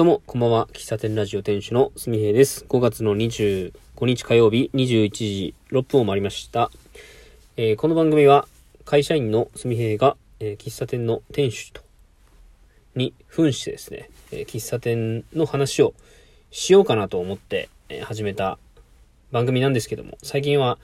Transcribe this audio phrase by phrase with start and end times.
[0.00, 0.66] どうも、こんばんは。
[0.72, 2.64] 喫茶店ラジオ店主のすみへいです。
[2.66, 3.72] 5月の25
[4.06, 6.70] 日火曜日21時6分を回りました。
[7.58, 8.48] えー、この番組は
[8.86, 11.82] 会社員のすみへいが、えー、喫茶店の店主と、
[12.94, 15.92] に扮してですね、えー、喫茶店の話を
[16.50, 18.58] しようかなと思って、え始めた
[19.32, 20.78] 番組なんですけども、最近は、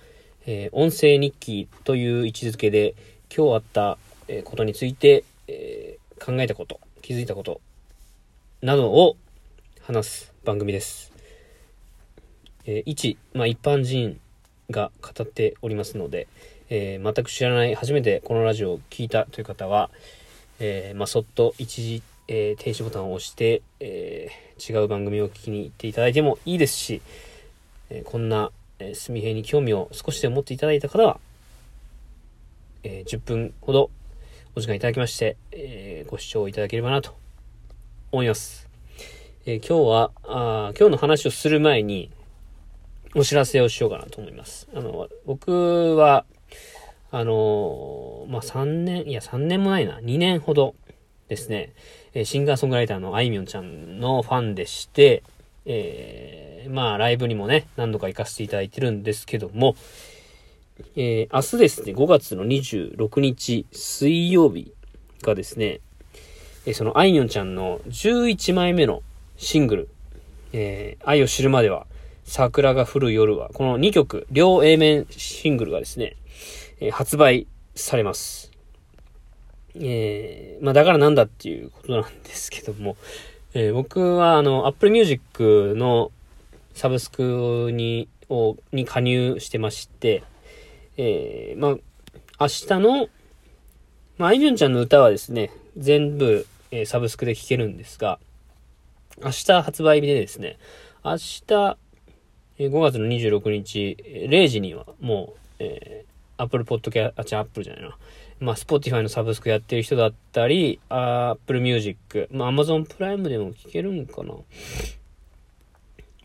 [0.44, 2.94] え音声日記という位置づけで、
[3.34, 3.96] 今日あった、
[4.28, 7.62] えことについて、え考えたこと、気づいたこと
[8.66, 9.16] などを
[9.82, 11.12] 話す番組です。
[12.64, 14.18] えー、一、まあ、一般人
[14.70, 16.26] が語っておりますので、
[16.68, 19.88] えー、全く知らない、初めてこのラジオを聞いたという方は、
[20.58, 27.02] えー、まあ、そっと一時、え停止ボタンを押して、え違う番組を聞きに行っていただいてもいいですし、
[27.88, 31.21] えこんな、えー、すみへいに興味を少しでも持っていただいた方は、
[32.83, 33.91] え10分ほど
[34.56, 37.14] お時間いただきまして、えご視聴いただければなと
[38.16, 38.66] 思います。
[39.44, 42.11] えー、今日はあ、今日の話をする前に、
[43.14, 44.68] お知らせをしようかなと思います。
[44.74, 46.24] あの、僕は、
[47.10, 50.74] あのまあ、3年、いや、3年もないな、2年ほど
[51.28, 51.74] ですね、
[52.14, 55.22] えシンガーソングライターのあいみょんちゃんのファンでして、
[55.66, 59.76] えー、まあ、ライブにもね、何度か行かせていただいてるんですけども、
[60.96, 64.72] えー、明日ですね、5月の26日水曜日
[65.22, 65.80] がですね、
[66.67, 69.03] えそのあいみょんちゃんの11枚目の
[69.36, 69.89] シングル、
[70.53, 71.86] えー、愛を知るまでは、
[72.25, 76.17] 桜が降る夜は、この2曲、両 A 面シングルがですね、
[76.81, 78.50] えー、発売されます。
[79.77, 82.97] えー、まあだからなんだっていうことなんですけども、
[83.55, 86.11] えー、僕はあの、Apple Music の
[86.75, 90.25] サブスクに、を、に加入してまして、
[90.97, 91.77] えー、まあ、
[92.41, 93.09] 明日の、
[94.19, 98.19] まあ、あいみょんちゃんの歌はですね、全部、えー、サブスクで聴けるんですが、
[99.24, 100.58] 明日発売日でですね、
[101.02, 101.78] 明日、
[102.58, 103.96] えー、5月の26日、
[104.28, 107.97] 0時にはもう、えー、Apple Podcast、あ、違う、Apple じゃないな。
[108.41, 114.34] まあ、Spotify のサブスクやってる人だったり、Apple Music、まあ、Amazon プライムでも聴けるんかな。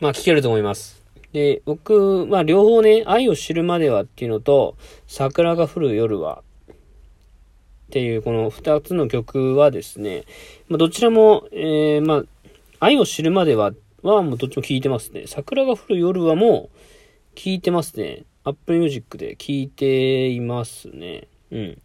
[0.00, 1.02] まあ、聴けると思います。
[1.32, 4.76] で、僕、まあ、両方ね、愛を知るまではっていうのと、
[5.06, 6.42] 桜が降る夜は
[7.92, 10.24] っていうこの二つの曲はですね、
[10.70, 12.22] まあ、どちらも、えー、まあ、
[12.80, 13.72] 愛を知るまでは、
[14.02, 15.24] はもうどっちも聴いてますね。
[15.26, 16.78] 桜が降る夜はもう
[17.34, 18.24] 聴いてますね。
[18.44, 21.28] Apple Music で聴いていますね。
[21.50, 21.82] うん。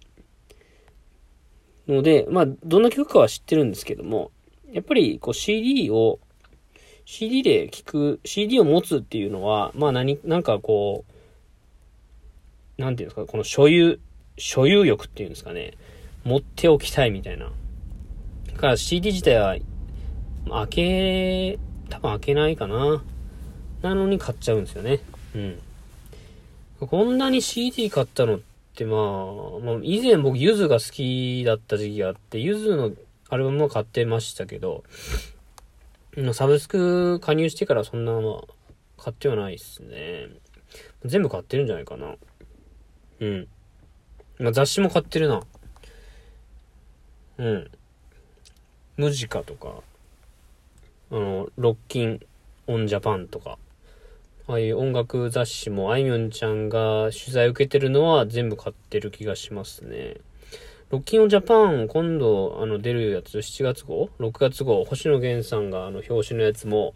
[1.90, 4.31] ので、まあ、どんな曲かは知ってるんですけども、
[4.72, 6.19] やっぱりこう CD を、
[7.03, 11.03] CD で聴く、CD を持つっていうのは、まあ何、なんかこ
[12.78, 14.00] う、なんていうんですか、この所有、
[14.38, 15.73] 所有欲っていうんですかね。
[16.27, 17.49] 持っておきたいみたいな。
[18.47, 19.55] だから CD 自体は、
[20.49, 23.01] 開け、多分開けないかな。
[23.81, 24.99] なのに買っちゃうんですよね。
[25.33, 25.61] うん。
[26.81, 28.39] こんなに CD 買ったのっ
[28.75, 28.99] て、まあ、
[29.63, 32.91] まあ、以前僕、ゆずが好きだった時期があって、ゆずの
[33.29, 34.83] アルバムも買ってましたけど、
[36.33, 40.27] サブスク加入してからそんな、まあ、買ってはないっすね。
[41.05, 42.16] 全部買ってるんじゃないかな。
[43.21, 43.47] うん。
[44.39, 45.41] まあ、雑誌も買ってるな。
[47.37, 47.71] うん。
[48.97, 49.81] ムジカとか、
[51.11, 52.19] あの、ロッキン
[52.65, 53.57] オンジャパンとか、
[54.47, 60.15] ああいう音楽雑誌もあいみょんちゃんが取材受けてるのは全部買ってる気がしますね。
[60.89, 66.93] ロッキンオンジャパン今度あの出るやつ7月号 ?6 月号星野源さんがあの表紙のやつも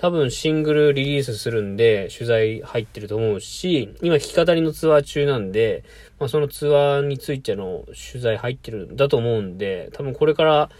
[0.00, 5.84] 多分シングルリリースするんで取材入ってると思うし、今弾き語りのツアー中なんで、
[6.18, 10.70] まあ、そのツアーについての取材入ってるんだと思うんで、多分これから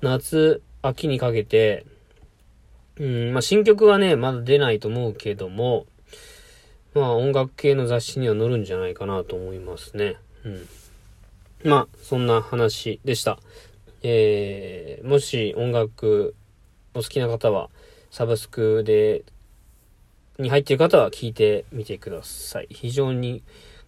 [0.00, 1.86] 夏、秋にかけて、
[3.00, 5.86] うん、まあ、新曲はね、まだ出ないと思うけども、
[6.94, 10.14] まあ、音楽系の雑誌には載るんじゃないかなと思いますね。
[10.44, 10.68] うん。
[11.64, 13.40] まあ、そんな話でした。
[14.04, 16.36] えー、もし音楽
[16.94, 17.70] お好きな方は、
[18.10, 19.24] サブスクで、
[20.38, 22.68] に入っている方は聞いてみてください。
[22.70, 23.42] 非常に、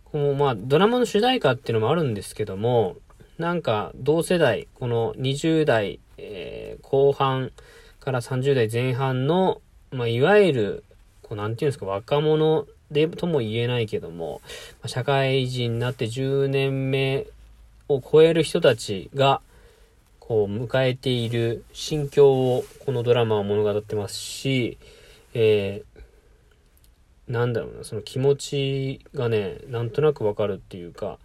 [0.05, 2.97] この、まあ、ドラマの主題歌っていうのもあるんですけども、
[3.39, 7.53] なんか、同世代、この20代、えー、後半
[8.01, 9.63] から30代前半の、
[9.93, 10.85] まあ、いわゆる、
[11.23, 14.41] こう、なんていうんですか、若者でとも言えないけども、
[14.87, 17.27] 社会人になって10年目
[17.89, 19.41] を超える人たちが、
[20.31, 24.79] こう、迎えている心境を、このドラマは物語ってますし、
[25.35, 31.19] えー、なんだろうな、その気持ちがね、なんとなくわかるっていうか、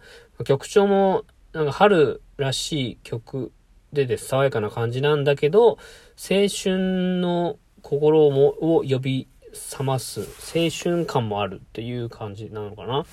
[0.44, 1.22] 曲調も、
[1.52, 3.52] なんか春らしい曲
[3.92, 4.18] でで。
[4.18, 5.78] 爽やかな感じなんだけど、
[6.18, 13.06] 青春の心もを呼び覚ます青春感もあるっていう感じなのかな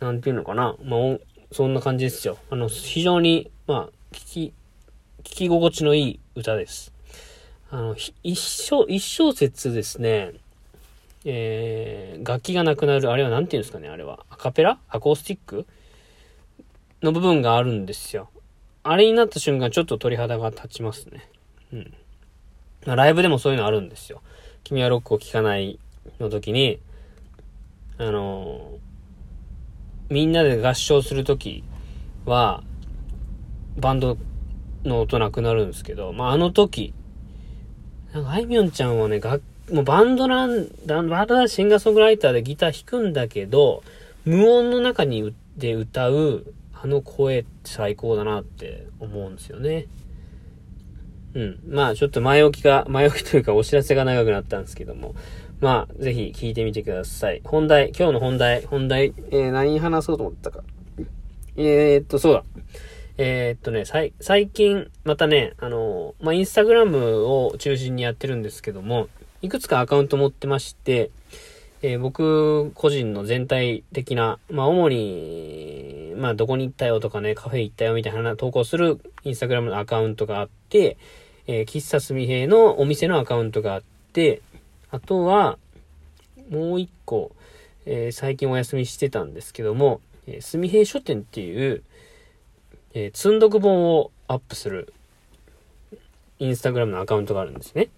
[0.00, 1.18] なんていうのかなまあ、
[1.52, 2.38] そんな感じですよ。
[2.48, 4.52] あの、非常に、まあ、聞き、
[5.28, 6.90] 聞き心地のいい歌です。
[7.70, 10.32] あの、一小、一小節ですね、
[11.24, 14.24] えー、楽器がなくなる、あれは何て言うんですかね、あれは。
[14.30, 14.78] アカペラ？
[14.88, 15.66] アコースティック？
[17.02, 18.30] の部分があるんですよ。
[18.82, 21.30] あれになった瞬間、ちょっと鳥肌が立ちますね。
[21.74, 21.94] うん。
[22.86, 24.22] ま、ライブでもそういうのあるんですよ。
[24.64, 25.78] 君はロックを聴かない
[26.18, 26.80] の時に、
[27.98, 28.78] あの、
[30.08, 31.62] みんなで合唱する時
[32.24, 32.64] は、
[33.76, 34.16] バンド
[34.88, 36.94] の音なくなるんですけど、まあ、あの時、
[38.12, 43.82] なんか、あいみょんちゃんはね、楽、もうバンドなん、バンドはシンガーソングライターでギター弾くんだけど、
[44.24, 49.86] 無音の中にで歌う、あの声最高だなって思うんですよね。
[51.34, 51.60] うん。
[51.68, 55.14] まあ、ちょっと前置きが、前置きというかお知らせが長くなったんですけども。
[55.60, 57.40] まあ、ぜひ聞いてみてください。
[57.44, 60.62] 本題、今日の本題、本題、えー、何話そうと思ったか。
[61.56, 62.44] えー、っと、そうだ。
[63.20, 69.08] えー、っとね、最近、またね、あのまあ、インスタグラムを中心にやってるんですけども、
[69.42, 71.10] いくつかアカウント持ってまして、
[71.82, 80.96] えー、僕個人の全体的な、まあ、主に、まあ、どこに行ったよとかね、カフェ行ったよみたいな投稿するインスタグラムのアカウントがあって、
[81.48, 83.82] えー、喫茶すみへいのお店のアカウントがあっ
[84.12, 84.42] て、
[84.92, 85.58] あとは、
[86.50, 87.32] もう一個、
[87.84, 90.00] えー、最近お休みしてたんですけども、
[90.40, 91.82] すみへい書店っていう、
[92.94, 94.92] えー、積んどく本をアップする、
[96.38, 97.88] インスタグラムのアカウントがあるんですね。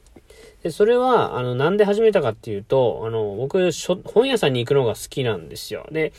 [0.62, 3.70] で、それは、あの、なんで始めたかっていうと、あの、僕、
[4.04, 5.86] 本屋さんに行くのが好きなんですよ。
[5.90, 6.12] で、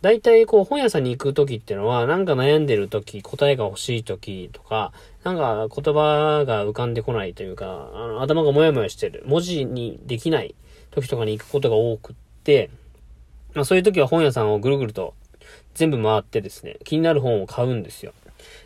[0.00, 4.92] 大体こう本屋さんに行く時っていうのは、なんか悩んでる時、答えが欲しい時とか、
[5.24, 10.54] なんか言葉が浮かんでこないというか、あの頭がもやもやしてる、文字にできない
[10.92, 12.70] 時とかに行くことが多くって、
[13.54, 15.14] まあそういう時は本屋さんをぐるぐると
[15.74, 18.12] 全部回ってですね、気になる本を買うんですよ。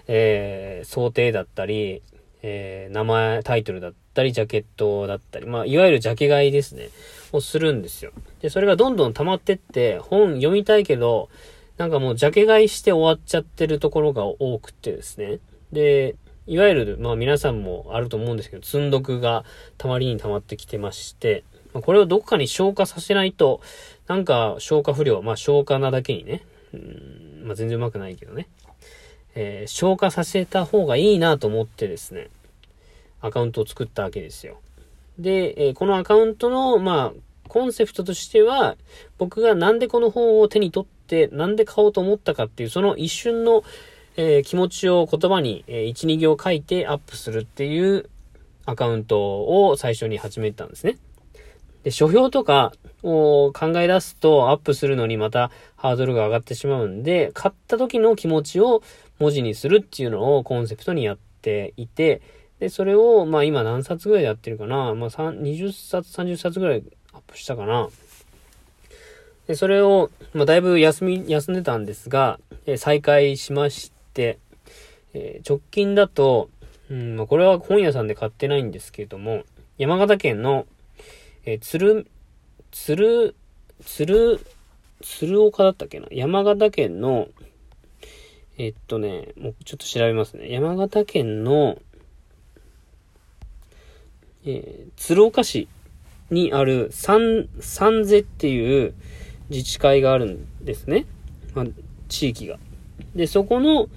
[0.09, 2.03] えー、想定だったり、
[2.43, 6.89] えー、名前、タイトルだったり、ジャケットだったり、まあ、いわゆるジャケ買いですね。
[7.33, 8.13] をするんですよ。
[8.41, 11.29] で、それがどんどん溜まってって、本読みたいけど、
[11.79, 15.39] なんかもうジャケ買いして終わっちゃってるところが多くてですね。
[15.73, 19.45] で、いわゆる、まあ皆さんもあると思うんですけど、積んどくが
[19.79, 23.61] たまりに溜まってきてまして、ま、これをどこかに消化させないと、
[24.07, 26.43] なんか消化不良、まあ消化なだけにね、
[26.75, 28.49] うん、まあ全然うまくないけどね、
[29.35, 32.29] えー、消化させた方がいいなと思ってですね、
[33.21, 34.61] アカウントを作ったわけですよ。
[35.19, 38.77] で、えー、このアカウントの、まあ、コンセプトとしては、
[39.19, 43.63] 僕がなんでこの本を手に取って、なんで買おうと思ったかっていう、その一瞬の、
[44.17, 48.09] えー、気持ちを言葉に、えー、1、2行書いてアップするっていう
[48.67, 49.19] アカウント
[49.69, 50.97] を最初に始めたんですね。
[51.85, 58.83] で、書評とかを考え出すとアップするのにまたハードルが上がってしまうんで、買った時の気持ちを
[59.19, 62.23] 文字にするっていうのをコンセプトにやっていて、
[62.61, 64.95] で、それを、まあ今何冊ぐらいやってるかな。
[64.95, 67.89] まあ20冊、30冊ぐらいアップしたかな。
[69.49, 74.39] で、それを、まあだいぶ休み、休んでたんですが、え再開しまして、
[75.15, 76.51] えー、直近だと、
[76.89, 79.43] うん、まこれは本屋さんで買ってないんですけれども、
[79.79, 80.67] 山形県の、
[81.45, 82.07] えー、鶴、
[82.71, 83.35] 鶴、
[83.85, 84.41] 鶴、
[85.01, 86.07] 鶴岡だったっけな？
[86.13, 87.29] 山形県の、
[88.59, 90.51] えっとね、もうちょっと調べますね。
[90.51, 91.79] 山形県の、
[94.45, 95.69] えー、鶴岡市
[96.31, 98.95] にある三、三瀬っていう
[99.51, 101.07] 自治会があるんですね。
[101.55, 101.67] まあ、
[102.09, 102.59] 地域が。
[103.17, 103.89] で、そこの、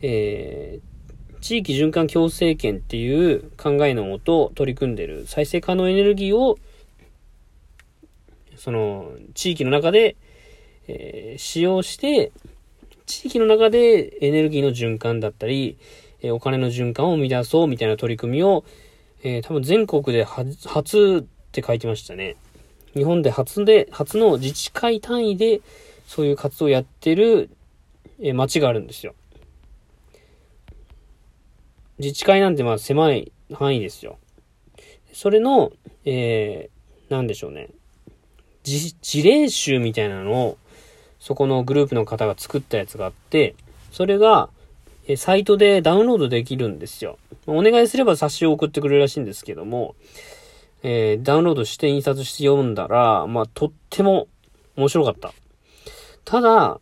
[0.00, 6.58] えー、地域循環共生圏っていう考えのもと取り組んでる再生可能エネルギーを、
[8.56, 10.16] その、地域の中で、
[10.88, 12.32] えー、使用して、
[13.06, 15.78] 地域の中でエネルギーの循環だったり、
[16.22, 18.64] えー、お金の循環を生み出そうみたいな取り組みを、
[19.22, 22.36] えー、多分全国で初って書いてましたね。
[22.94, 25.60] 日本で初で、初の自治会単位で
[26.06, 27.50] そういう活動をやってる、
[28.20, 29.14] えー、町があるんですよ。
[31.98, 34.18] 自治会なんてまあ狭い範囲ですよ。
[35.12, 35.72] それの、
[36.04, 37.70] えー、なんでしょうね。
[38.66, 40.58] 事例集みたいなのを、
[41.20, 43.54] そこのグループの方が作ったやつがあって、
[43.92, 44.50] それが、
[45.08, 47.18] えサイトでダウンロードできるんですよ。
[47.46, 49.94] お願いすれば冊子を送ってくれるらしいんですけども、
[50.82, 54.26] えー、ダウンロードして印刷して読んだら、まあ、とっても
[54.76, 55.32] 面白かった。
[56.24, 56.80] ただ、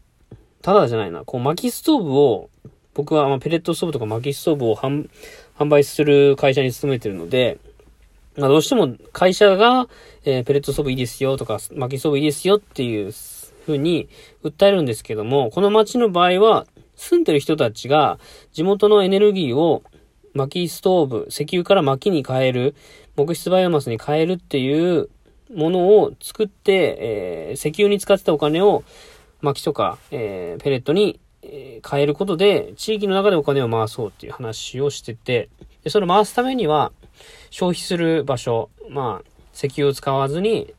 [0.62, 2.48] ただじゃないな、こう、薪ストーブを
[2.94, 5.08] 僕はまペレットストーブとか薪ストーブを販
[5.68, 7.58] 売する会社に勤めてるので、
[8.36, 9.88] まあ、どうしても会社が、
[10.24, 13.12] えー、ペレットストーブいいですよとか、薪ストーブいいですよっていう
[13.66, 14.08] 風に
[14.42, 18.20] 訴えるんですけども、この街の場合は、住んでる人たちが
[18.52, 19.82] 地元のエネルギーを
[20.32, 22.74] 薪ストーブ、石油から薪に変える、
[23.16, 25.08] 木質バイオマスに変えるっていう
[25.52, 28.82] ものを作って、えー、石油に使ってたお金を
[29.42, 31.20] 薪とか、えー、ペレットに、
[31.86, 35.50] 変えることで、地域の中でお金を回そうっていう話をしてて、
[35.82, 36.90] でそれを回すためには、
[37.50, 40.74] 消費する場所、まあ、石油を使わずに、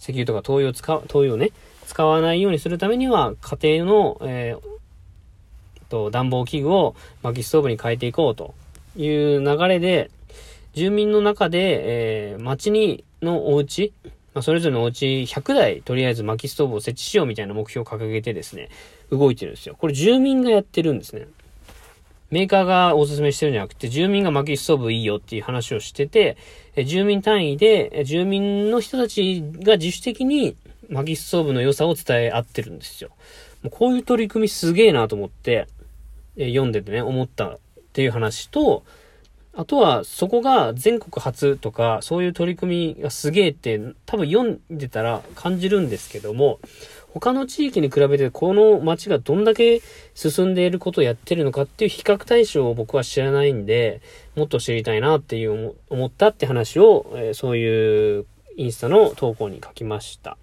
[0.00, 1.50] 石油とか灯油を使う、灯油をね、
[1.86, 4.72] 使わないようにするためには、家庭の、えー、
[5.92, 8.54] と、暖房器具を薪ストーブに変えていこうと
[8.96, 9.06] い
[9.36, 10.10] う流れで、
[10.72, 13.92] 住民の中で、えー、町に、のお家、
[14.34, 18.70] まあ、それぞれのお家100台、とりあえず薪ストーブを設置しようみたいな目標を掲げてですね、
[19.10, 19.76] 動いてるんですよ。
[19.78, 21.26] これ住民がやってるんですね。
[22.32, 26.38] メーカーがおすすめしてるんじゃなくて、住民が薪ストーブいいよっていう話をしてて、
[26.86, 30.56] 住民単位で、住民の人たちが自主的に
[30.88, 33.10] 薪ストーブの良さを伝え合ってるんですよ。
[33.62, 35.68] もうこういう取り組みすげえなと思って、
[36.38, 37.58] え読んでてね、思ったっ
[37.92, 38.82] ていう話と、
[39.54, 46.58] あとは、そこが全国初とか、そういう取り組みがすげえって、多分読んでたら感じるんですけども、
[47.14, 49.82] 他の地域に比べてこの街がどんだけ
[50.14, 54.00] 進んでいることをやってるのかっていう比較対象を僕は知らないんで、
[54.34, 58.26] もっと知りたいなっていう思ったって話を、えそういう
[58.56, 60.38] インスタの投稿に書きました。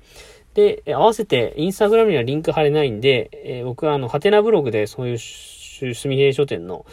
[0.53, 6.85] で、合わせてインスタグラムにはリンク貼れないんで、え僕はあの、ハテナブログでそういう住平書店の、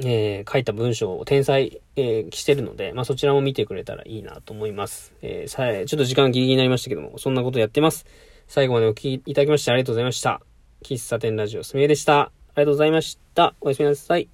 [0.00, 5.12] えー、書いた文章を転載、えー、してるので、まあ、そちらも見てくれたらいいなと思います。
[5.22, 8.06] えー、さえ、ちょっと時間ギリギリになりましたけども、そんなことやってます。
[8.48, 10.40] 最後までお聴きいただきましてありがとうございました。
[10.84, 12.20] 喫茶店ラジオすみえでした。
[12.20, 13.54] ありがとうございました。
[13.60, 14.28] おやすみなさい。